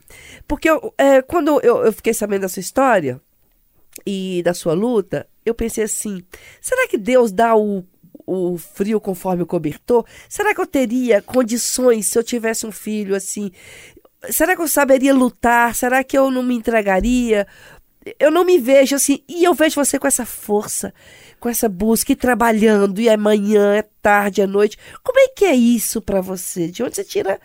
[0.48, 3.20] Porque eu, é, quando eu, eu fiquei sabendo da sua história
[4.04, 6.22] e da sua luta, eu pensei assim:
[6.60, 7.84] será que Deus dá o,
[8.26, 10.04] o frio conforme o cobertor?
[10.28, 13.50] Será que eu teria condições se eu tivesse um filho assim?
[14.30, 15.74] Será que eu saberia lutar?
[15.74, 17.46] Será que eu não me entregaria?
[18.18, 20.92] Eu não me vejo assim, e eu vejo você com essa força,
[21.40, 24.78] com essa busca, e trabalhando, e é manhã, é tarde, é noite.
[25.02, 26.68] Como é que é isso pra você?
[26.68, 27.40] De onde você tira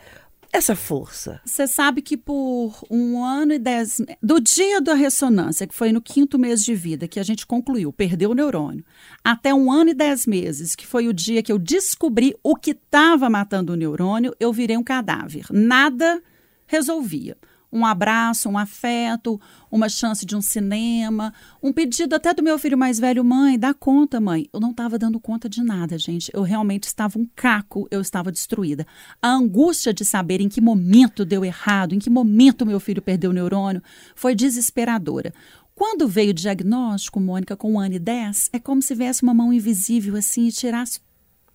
[0.51, 1.39] essa força?
[1.45, 4.01] Você sabe que por um ano e dez.
[4.21, 7.93] Do dia da ressonância, que foi no quinto mês de vida, que a gente concluiu,
[7.93, 8.83] perdeu o neurônio,
[9.23, 12.71] até um ano e dez meses, que foi o dia que eu descobri o que
[12.71, 15.45] estava matando o neurônio, eu virei um cadáver.
[15.51, 16.21] Nada
[16.65, 17.37] resolvia.
[17.71, 19.39] Um abraço, um afeto,
[19.71, 23.73] uma chance de um cinema, um pedido até do meu filho mais velho, mãe, dá
[23.73, 24.49] conta, mãe.
[24.51, 26.31] Eu não estava dando conta de nada, gente.
[26.33, 28.87] Eu realmente estava um caco, eu estava destruída.
[29.21, 33.29] A angústia de saber em que momento deu errado, em que momento meu filho perdeu
[33.29, 33.83] o neurônio,
[34.15, 35.31] foi desesperadora.
[35.75, 39.53] Quando veio o diagnóstico, Mônica, com ano e dez, é como se viesse uma mão
[39.53, 40.99] invisível assim e tirasse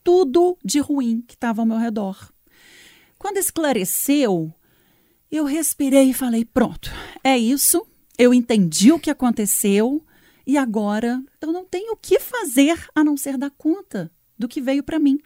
[0.03, 2.31] tudo de ruim que estava ao meu redor.
[3.19, 4.53] Quando esclareceu,
[5.37, 6.91] eu respirei e falei: pronto,
[7.23, 7.87] é isso.
[8.17, 10.03] Eu entendi o que aconteceu
[10.47, 14.61] e agora eu não tenho o que fazer a não ser dar conta do que
[14.61, 15.19] veio para mim.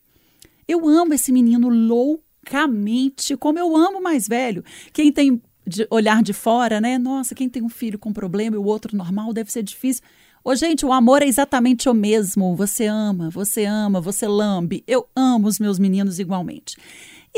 [0.67, 4.65] Eu amo esse menino loucamente, como eu amo o mais velho.
[4.93, 6.97] Quem tem de olhar de fora, né?
[6.97, 10.03] Nossa, quem tem um filho com problema e o outro normal deve ser difícil.
[10.43, 12.57] Ô, gente, o amor é exatamente o mesmo.
[12.57, 14.83] Você ama, você ama, você lambe.
[14.87, 16.77] Eu amo os meus meninos igualmente.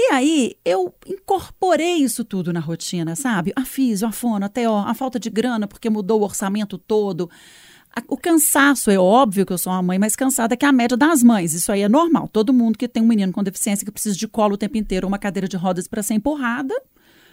[0.02, 3.52] E aí, eu incorporei isso tudo na rotina, sabe?
[3.54, 7.28] A fisio, a fono, até ó, a falta de grana, porque mudou o orçamento todo.
[8.08, 11.22] O cansaço, é óbvio que eu sou uma mãe mais cansada que a média das
[11.22, 11.52] mães.
[11.52, 12.28] Isso aí é normal.
[12.28, 15.06] Todo mundo que tem um menino com deficiência que precisa de colo o tempo inteiro,
[15.06, 16.74] uma cadeira de rodas para ser empurrada,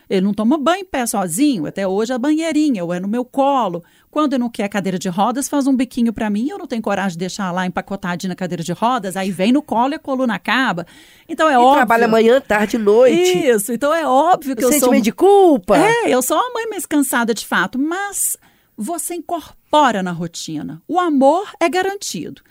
[0.10, 1.66] ele não toma banho em pé sozinho.
[1.66, 3.84] Até hoje a banheirinha, ou é no meu colo.
[4.10, 6.48] Quando ele não quer cadeira de rodas, faz um biquinho para mim.
[6.50, 9.16] Eu não tenho coragem de deixar lá empacotadinho na cadeira de rodas.
[9.18, 10.86] Aí vem no colo e a coluna acaba.
[11.30, 11.76] Então é E óbvio.
[11.76, 13.38] trabalha manhã, tarde, noite.
[13.48, 14.80] Isso, então é óbvio que o eu sou.
[14.80, 15.78] sentimento de culpa.
[15.78, 18.38] É, eu sou uma mãe mais cansada de fato, mas
[18.76, 20.82] você incorpora na rotina.
[20.88, 22.42] O amor é garantido.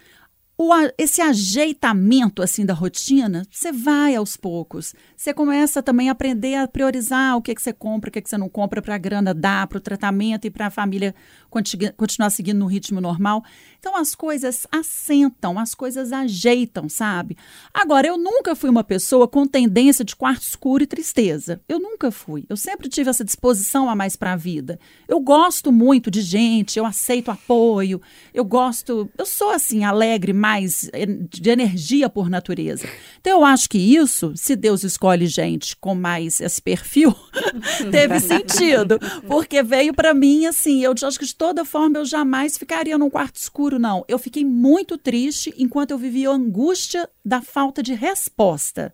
[0.59, 4.95] O esse ajeitamento assim da rotina, você vai aos poucos.
[5.14, 8.31] Você começa também a aprender a priorizar o que, que você compra, o que, que
[8.31, 11.14] você não compra para a grana dar, para o tratamento e para a família
[11.51, 13.45] contigu- continuar seguindo no ritmo normal.
[13.79, 17.37] Então as coisas assentam, as coisas ajeitam, sabe?
[17.73, 21.61] Agora, eu nunca fui uma pessoa com tendência de quarto escuro e tristeza.
[21.69, 22.47] Eu nunca fui.
[22.49, 24.81] Eu sempre tive essa disposição a mais para a vida.
[25.07, 28.01] Eu gosto muito de gente, eu aceito apoio,
[28.33, 29.07] eu gosto.
[29.19, 32.87] Eu sou assim, alegre, mais en- de energia por natureza.
[33.21, 37.15] Então, eu acho que isso, se Deus escolhe gente com mais esse perfil,
[37.91, 38.99] teve sentido.
[39.27, 43.11] Porque veio para mim assim, eu acho que de toda forma eu jamais ficaria num
[43.11, 44.05] quarto escuro, não.
[44.09, 48.93] Eu fiquei muito triste enquanto eu vivia a angústia da falta de resposta.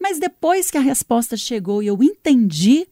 [0.00, 2.86] Mas depois que a resposta chegou e eu entendi,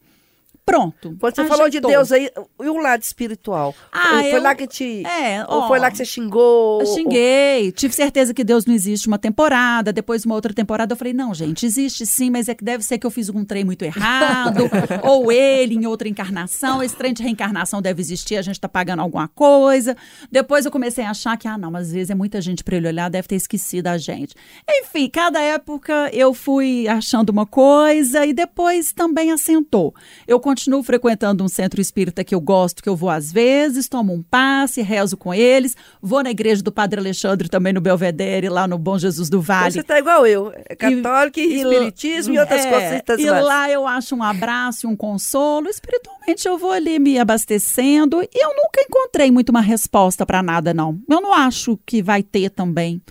[0.71, 1.17] pronto.
[1.19, 1.91] Quando você falou de ajeitou.
[1.91, 2.29] Deus aí,
[2.61, 3.75] e o lado espiritual?
[3.91, 5.05] Ah, foi eu- lá que te.
[5.05, 6.79] É, ou ó, foi lá que você xingou?
[6.81, 10.97] Eu xinguei, tive certeza que Deus não existe uma temporada, depois uma outra temporada eu
[10.97, 13.63] falei, não, gente, existe sim, mas é que deve ser que eu fiz algum trem
[13.63, 14.69] muito errado,
[15.03, 19.01] ou ele em outra encarnação, esse trem de reencarnação deve existir, a gente tá pagando
[19.01, 19.95] alguma coisa.
[20.31, 22.87] Depois eu comecei a achar que, ah, não, às vezes é muita gente para ele
[22.87, 24.35] olhar, deve ter esquecido a gente.
[24.69, 29.93] Enfim, cada época eu fui achando uma coisa e depois também assentou.
[30.27, 33.89] Eu continuo continuo frequentando um centro espírita que eu gosto, que eu vou às vezes,
[33.89, 38.47] tomo um passe, rezo com eles, vou na igreja do Padre Alexandre também no Belvedere,
[38.47, 39.71] lá no Bom Jesus do Vale.
[39.71, 40.53] Você tá igual eu.
[40.69, 43.19] É católico, e, espiritismo e, outras é, coisas.
[43.19, 45.67] E lá eu acho um abraço e um consolo.
[45.67, 48.21] Espiritualmente eu vou ali me abastecendo.
[48.21, 50.99] E eu nunca encontrei muito uma resposta para nada, não.
[51.09, 53.01] Eu não acho que vai ter também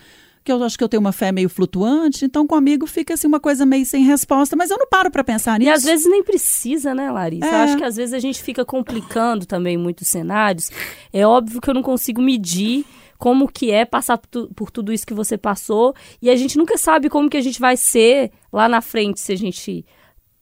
[0.43, 3.39] que eu acho que eu tenho uma fé meio flutuante, então comigo fica assim uma
[3.39, 5.69] coisa meio sem resposta, mas eu não paro para pensar nisso.
[5.69, 7.45] E às vezes nem precisa, né, Larissa?
[7.45, 7.49] É.
[7.49, 10.71] Eu acho que às vezes a gente fica complicando também muitos cenários.
[11.13, 12.85] É óbvio que eu não consigo medir
[13.17, 17.07] como que é passar por, tudo isso que você passou e a gente nunca sabe
[17.07, 19.85] como que a gente vai ser lá na frente se a gente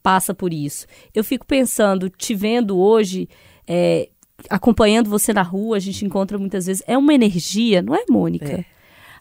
[0.02, 0.86] passa por isso.
[1.14, 3.28] Eu fico pensando, te vendo hoje,
[3.66, 4.08] é,
[4.48, 8.50] acompanhando você na rua, a gente encontra muitas vezes, é uma energia, não é, Mônica?
[8.50, 8.64] É.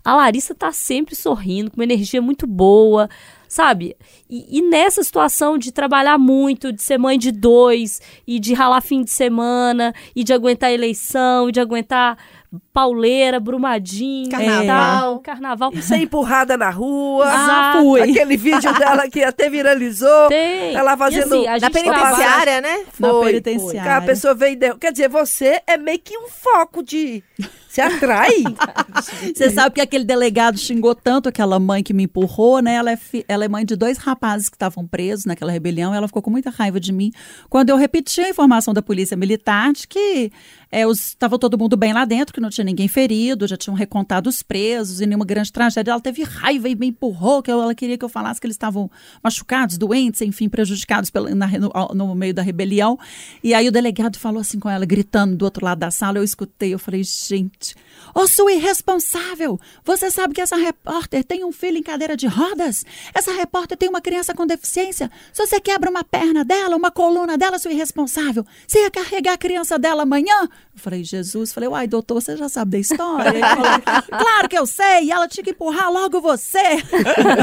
[0.04, 3.10] A Larissa tá sempre sorrindo, com uma energia muito boa,
[3.48, 3.96] sabe?
[4.30, 8.82] E, e, nessa situação de trabalhar muito, de ser mãe de dois, e de ralar
[8.82, 12.18] fim de semana, e de aguentar eleição, e de aguentar
[12.74, 15.20] pauleira, brumadinho, carnaval, é.
[15.20, 15.72] carnaval.
[15.82, 17.26] Ser empurrada na rua.
[17.28, 18.02] Ah, fui.
[18.02, 20.28] Aquele vídeo dela que até viralizou.
[20.30, 20.74] Tem.
[20.74, 21.36] Ela fazendo...
[21.36, 22.86] Assim, na penitenciária, né?
[22.92, 23.08] Foi.
[23.08, 23.98] Na penitenciária.
[23.98, 24.58] a pessoa veio...
[24.80, 27.24] Quer dizer, você é meio que um foco de...
[27.70, 28.32] Se atrai.
[29.36, 32.74] Você sabe que aquele delegado xingou tanto aquela mãe que me empurrou, né?
[32.74, 33.24] Ela é, fi...
[33.28, 35.94] ela é mãe de dois rapazes que estavam presos naquela rebelião.
[35.94, 37.12] Ela ficou com muita raiva de mim
[37.48, 40.32] quando eu repeti a informação da polícia militar de que
[40.72, 44.30] estava é, todo mundo bem lá dentro, que não tinha ninguém ferido, já tinham recontado
[44.30, 45.92] os presos e nenhuma grande tragédia.
[45.92, 48.90] Ela teve raiva e me empurrou, que ela queria que eu falasse que eles estavam
[49.24, 53.00] machucados, doentes, enfim, prejudicados pela, na, no, no, meio da rebelião.
[53.44, 56.20] E aí o delegado falou assim com ela, gritando do outro lado da sala.
[56.20, 57.76] Eu escutei, eu falei, gente,
[58.14, 59.60] ô sua irresponsável!
[59.84, 62.86] Você sabe que essa repórter tem um filho em cadeira de rodas?
[63.14, 65.10] Essa repórter tem uma criança com deficiência.
[65.34, 69.38] Se você quebra uma perna dela, uma coluna dela, sua irresponsável, você ia carregar a
[69.38, 70.48] criança dela amanhã?
[70.74, 73.30] Eu falei, Jesus, falei, uai, doutor, você já sabe da história?
[73.30, 76.58] Ele falou, claro que eu sei, e ela tinha que empurrar logo você.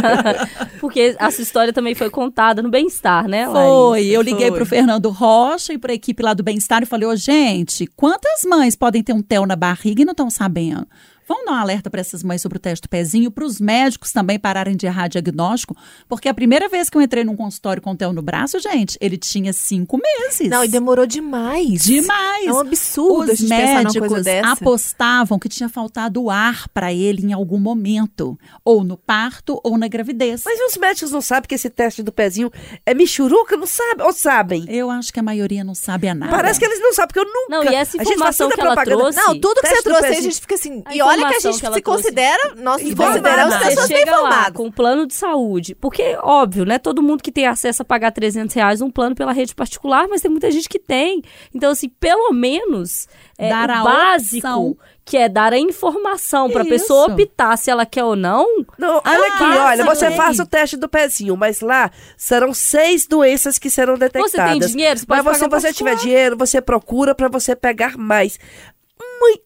[0.80, 3.76] Porque essa história também foi contada no Bem-Estar, né, Larissa?
[3.76, 6.86] Foi, eu liguei para o Fernando Rocha e para a equipe lá do Bem-Estar e
[6.86, 10.30] falei, ô, oh, gente, quantas mães podem ter um tel na barriga e não estão
[10.30, 10.86] sabendo?
[11.26, 14.12] Vamos dar um alerta para essas mães sobre o teste do pezinho, para os médicos
[14.12, 15.76] também pararem de errar diagnóstico,
[16.08, 18.96] porque a primeira vez que eu entrei num consultório com o Theo no braço, gente,
[19.00, 20.48] ele tinha cinco meses.
[20.48, 21.82] Não, e demorou demais.
[21.82, 22.46] Demais.
[22.46, 28.38] É um absurdo os médicos apostavam que tinha faltado ar para ele em algum momento,
[28.64, 30.42] ou no parto ou na gravidez.
[30.44, 32.52] Mas os médicos não sabem que esse teste do pezinho
[32.84, 34.06] é michuruca, não sabem?
[34.06, 34.64] Ou sabem?
[34.68, 36.30] Eu acho que a maioria não sabe a nada.
[36.30, 37.64] Parece que eles não sabem, porque eu nunca.
[37.64, 39.12] Não, e essa informação que ela propaganda.
[39.12, 39.18] trouxe.
[39.18, 40.84] Não, tudo que você trouxe, a gente fica assim.
[40.92, 44.50] E olha olha que a gente que se considera, nós se consideramos pessoas bem lá
[44.50, 45.74] com um plano de saúde.
[45.74, 46.78] Porque, óbvio, né?
[46.78, 50.20] Todo mundo que tem acesso a pagar 300 reais um plano pela rede particular, mas
[50.20, 51.22] tem muita gente que tem.
[51.54, 54.76] Então, assim, pelo menos é, Dar o básico opção
[55.06, 58.44] que é dar a informação para a pessoa optar se ela quer ou não.
[58.76, 63.56] Não, olha aqui, olha, você faz o teste do pezinho, mas lá serão seis doenças
[63.56, 64.32] que serão detectadas.
[64.32, 67.96] Você tem dinheiro, você pode Mas se você tiver dinheiro, você procura para você pegar
[67.96, 68.36] mais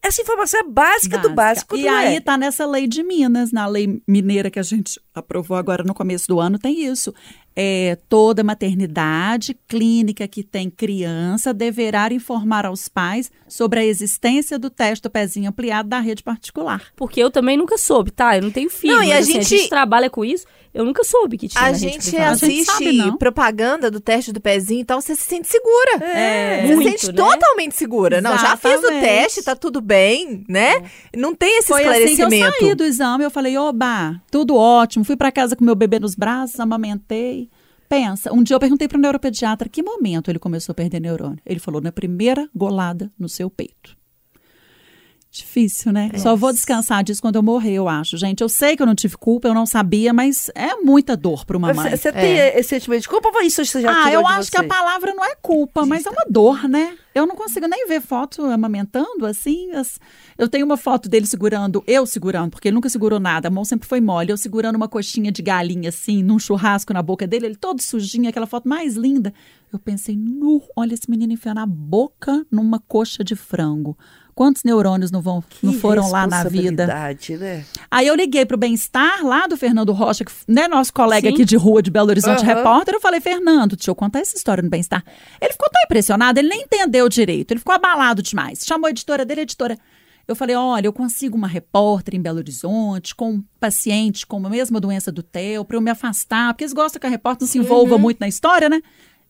[0.02, 1.18] essa informação é básica, básica.
[1.18, 1.76] do básico.
[1.76, 2.20] E aí é.
[2.20, 6.26] tá nessa lei de Minas, na lei mineira que a gente aprovou agora no começo
[6.28, 7.14] do ano, tem isso
[7.54, 14.70] é, toda maternidade clínica que tem criança deverá informar aos pais sobre a existência do
[14.70, 16.82] teste do pezinho ampliado da rede particular.
[16.96, 18.36] Porque eu também nunca soube, tá?
[18.36, 19.54] Eu não tenho filho, não, e a, assim, gente...
[19.54, 20.46] a gente trabalha com isso.
[20.72, 21.64] Eu nunca soube que tinha.
[21.64, 25.48] A gente assiste a gente sabe, propaganda do teste do pezinho, então você se sente
[25.48, 26.04] segura.
[26.04, 27.24] É, você muito, se sente né?
[27.24, 28.18] totalmente segura.
[28.18, 28.42] Exatamente.
[28.42, 30.76] Não, já fiz o teste, tá tudo bem, né?
[30.76, 31.16] É.
[31.16, 32.22] Não tem esse Foi esclarecimento.
[32.22, 35.04] Assim que eu saí do exame, eu falei, oba, tudo ótimo.
[35.04, 37.39] Fui para casa com meu bebê nos braços, amamentei.
[37.90, 41.40] Pensa, um dia eu perguntei para o neuropediatra que momento ele começou a perder neurônio.
[41.44, 43.98] Ele falou na primeira golada no seu peito.
[45.32, 46.10] Difícil, né?
[46.12, 46.18] É.
[46.18, 48.16] Só vou descansar disso quando eu morrer, eu acho.
[48.16, 51.44] Gente, eu sei que eu não tive culpa, eu não sabia, mas é muita dor
[51.44, 51.96] para uma mãe.
[51.96, 52.58] Você tem é.
[52.58, 54.50] esse sentimento de culpa ou isso você já Ah, eu acho você?
[54.50, 56.98] que a palavra não é culpa, mas é uma dor, né?
[57.14, 59.70] Eu não consigo nem ver foto amamentando, assim.
[59.70, 60.00] As...
[60.36, 63.64] Eu tenho uma foto dele segurando, eu segurando, porque ele nunca segurou nada, a mão
[63.64, 64.32] sempre foi mole.
[64.32, 68.28] Eu segurando uma coxinha de galinha, assim, num churrasco na boca dele, ele todo sujinho,
[68.28, 69.32] aquela foto mais linda.
[69.72, 73.96] Eu pensei, nu, olha esse menino enfiando a boca numa coxa de frango.
[74.34, 76.86] Quantos neurônios não, vão, não foram lá na vida?
[76.86, 76.94] Né?
[77.90, 81.34] Aí eu liguei para o Bem-Estar, lá do Fernando Rocha, que né, nosso colega Sim.
[81.34, 82.46] aqui de rua de Belo Horizonte, uhum.
[82.46, 82.94] repórter.
[82.94, 85.04] Eu falei, Fernando, deixa eu contar essa história no Bem-Estar.
[85.40, 88.64] Ele ficou tão impressionado, ele nem entendeu direito, ele ficou abalado demais.
[88.66, 89.78] Chamou a editora dele, a editora.
[90.30, 94.48] Eu falei: olha, eu consigo uma repórter em Belo Horizonte com um paciente com a
[94.48, 97.48] mesma doença do TEL, para eu me afastar, porque eles gostam que a repórter não
[97.48, 98.00] se envolva uhum.
[98.00, 98.80] muito na história, né?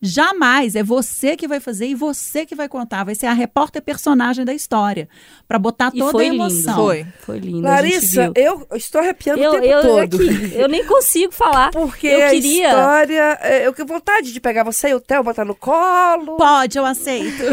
[0.01, 3.03] Jamais é você que vai fazer e você que vai contar.
[3.03, 5.07] Vai ser a repórter personagem da história.
[5.47, 6.43] Para botar E toda foi a lindo.
[6.43, 6.75] emoção.
[6.75, 7.05] Foi.
[7.19, 7.67] Foi lindo.
[7.67, 9.99] a Larissa, eu estou arrepiando eu, o tempo eu, todo.
[9.99, 11.69] aqui, eu nem consigo falar.
[11.71, 12.67] Porque eu a queria.
[12.69, 13.37] história.
[13.41, 16.35] é, Eu tenho vontade de pegar você e o Theo, botar no colo.
[16.37, 17.43] Pode, eu aceito.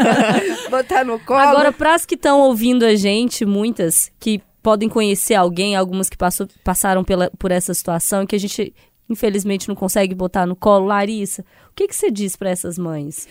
[0.70, 1.40] botar no colo.
[1.40, 6.16] Agora, para as que estão ouvindo a gente, muitas que podem conhecer alguém, algumas que
[6.16, 8.72] passou, passaram pela, por essa situação, que a gente
[9.08, 10.86] infelizmente não consegue botar no colo.
[10.86, 13.28] Larissa, o que, que você diz para essas mães?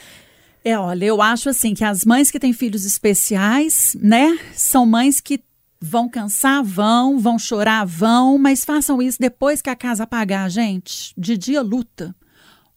[0.64, 5.20] É, olha, eu acho assim que as mães que têm filhos especiais, né, são mães
[5.20, 5.44] que
[5.82, 11.12] vão cansar, vão, vão chorar, vão, mas façam isso depois que a casa apagar, gente.
[11.18, 12.16] De dia luta.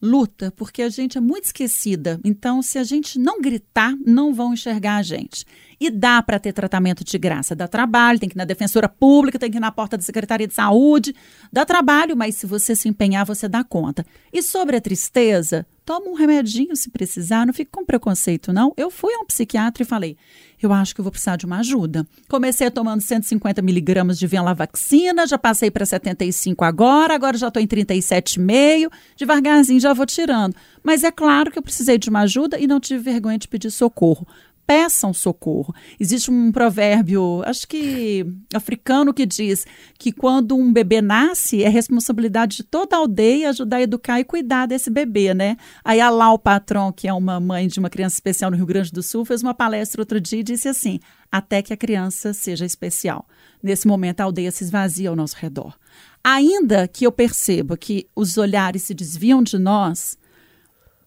[0.00, 2.18] Luta, porque a gente é muito esquecida.
[2.24, 5.44] Então, se a gente não gritar, não vão enxergar a gente.
[5.80, 7.54] E dá para ter tratamento de graça.
[7.54, 10.46] Dá trabalho, tem que ir na defensora pública, tem que ir na porta da Secretaria
[10.46, 11.14] de Saúde.
[11.52, 14.04] Dá trabalho, mas se você se empenhar, você dá conta.
[14.32, 18.72] E sobre a tristeza, toma um remedinho se precisar, não fique com preconceito, não.
[18.76, 20.16] Eu fui a um psiquiatra e falei,
[20.62, 22.06] eu acho que eu vou precisar de uma ajuda.
[22.28, 27.66] Comecei tomando 150 miligramas de Venlafaxina, já passei para 75 agora, agora já estou em
[27.66, 30.54] 37,5, devagarzinho já vou tirando.
[30.82, 33.70] Mas é claro que eu precisei de uma ajuda e não tive vergonha de pedir
[33.70, 34.26] socorro
[34.66, 35.74] peçam socorro.
[35.98, 39.66] Existe um provérbio, acho que africano, que diz
[39.98, 44.24] que quando um bebê nasce, é responsabilidade de toda a aldeia ajudar a educar e
[44.24, 45.56] cuidar desse bebê, né?
[45.84, 48.92] Aí a Lau Patron, que é uma mãe de uma criança especial no Rio Grande
[48.92, 51.00] do Sul, fez uma palestra outro dia e disse assim:
[51.30, 53.26] até que a criança seja especial.
[53.62, 55.76] Nesse momento, a aldeia se esvazia ao nosso redor.
[56.22, 60.16] Ainda que eu perceba que os olhares se desviam de nós,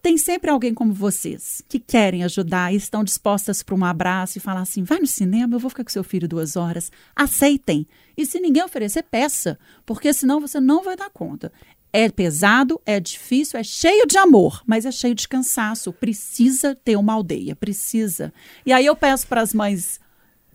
[0.08, 4.42] tem sempre alguém como vocês que querem ajudar e estão dispostas para um abraço e
[4.42, 6.90] falar assim: vai no cinema, eu vou ficar com seu filho duas horas.
[7.14, 7.86] Aceitem.
[8.16, 11.52] E se ninguém oferecer, peça, porque senão você não vai dar conta.
[11.92, 15.92] É pesado, é difícil, é cheio de amor, mas é cheio de cansaço.
[15.92, 18.34] Precisa ter uma aldeia, precisa.
[18.66, 20.00] E aí eu peço para as mães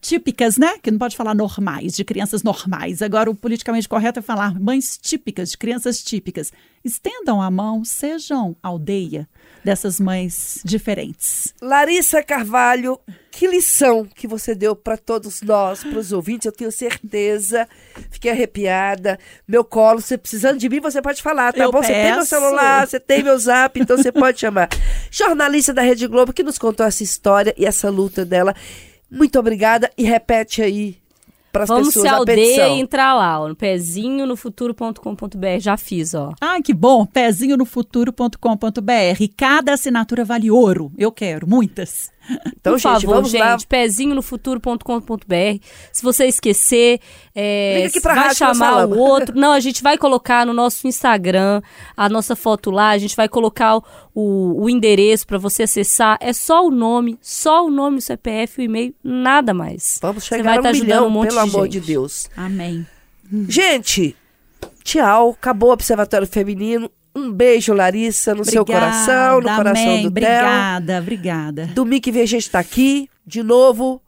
[0.02, 0.74] típicas, né?
[0.82, 3.00] Que não pode falar normais, de crianças normais.
[3.00, 6.52] Agora, o politicamente correto é falar mães típicas, de crianças típicas.
[6.84, 9.28] Estendam a mão, sejam aldeia
[9.64, 11.54] dessas mães diferentes.
[11.62, 12.98] Larissa Carvalho,
[13.30, 17.68] que lição que você deu para todos nós, para os ouvintes, eu tenho certeza.
[18.10, 19.16] Fiquei arrepiada.
[19.46, 21.80] Meu colo, você precisando de mim, você pode falar, tá Eu bom?
[21.80, 22.26] Você tem meu peço.
[22.26, 24.68] celular, você tem meu zap, então você pode chamar.
[25.12, 28.52] Jornalista da Rede Globo que nos contou essa história e essa luta dela.
[29.12, 30.96] Muito obrigada e repete aí
[31.52, 32.76] para as pessoas se a petição.
[32.76, 35.60] e entrar lá, ó, no pezinho no futuro.com.br.
[35.60, 36.32] Já fiz, ó.
[36.40, 37.04] Ai, que bom!
[37.04, 39.24] Pezinho no futuro.com.br.
[39.36, 40.90] Cada assinatura vale ouro.
[40.96, 42.10] Eu quero, muitas.
[42.46, 43.56] Então, Por gente, favor, vamos gente, lá.
[43.68, 45.58] pezinho no futuro.com.br.
[45.92, 47.00] Se você esquecer,
[47.34, 49.38] é, Liga aqui pra vai rádio chamar o outro.
[49.38, 51.62] Não, a gente vai colocar no nosso Instagram
[51.96, 56.18] a nossa foto lá, a gente vai colocar o, o, o endereço para você acessar.
[56.20, 59.98] É só o nome, só o nome, o CPF, o e-mail, nada mais.
[60.02, 61.80] Vamos Você chegar vai a um tá ajudando milhão, um monte pelo de amor gente.
[61.80, 62.28] de Deus.
[62.36, 62.86] Amém.
[63.48, 64.14] Gente,
[64.84, 65.30] tchau.
[65.30, 66.90] Acabou o Observatório Feminino.
[67.14, 70.02] Um beijo, Larissa, no seu coração, no coração amém.
[70.02, 70.24] do Theo.
[70.28, 71.66] Obrigada, obrigada.
[71.74, 74.00] Domingo que vem a gente tá aqui, de novo.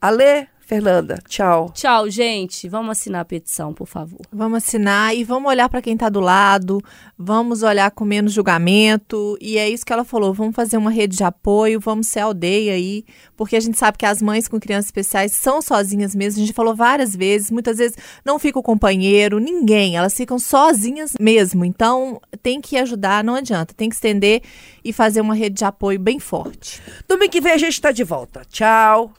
[0.00, 1.72] Alê, Fernanda, tchau.
[1.72, 2.68] Tchau, gente.
[2.68, 4.20] Vamos assinar a petição, por favor.
[4.30, 6.78] Vamos assinar e vamos olhar para quem está do lado,
[7.16, 9.38] vamos olhar com menos julgamento.
[9.40, 12.74] E é isso que ela falou: vamos fazer uma rede de apoio, vamos ser aldeia
[12.74, 16.42] aí, porque a gente sabe que as mães com crianças especiais são sozinhas mesmo.
[16.42, 21.14] A gente falou várias vezes, muitas vezes não fica o companheiro, ninguém, elas ficam sozinhas
[21.18, 21.64] mesmo.
[21.64, 24.42] Então tem que ajudar, não adianta, tem que estender
[24.84, 26.82] e fazer uma rede de apoio bem forte.
[27.08, 28.42] Domingo que vem a gente tá de volta.
[28.50, 29.14] Tchau.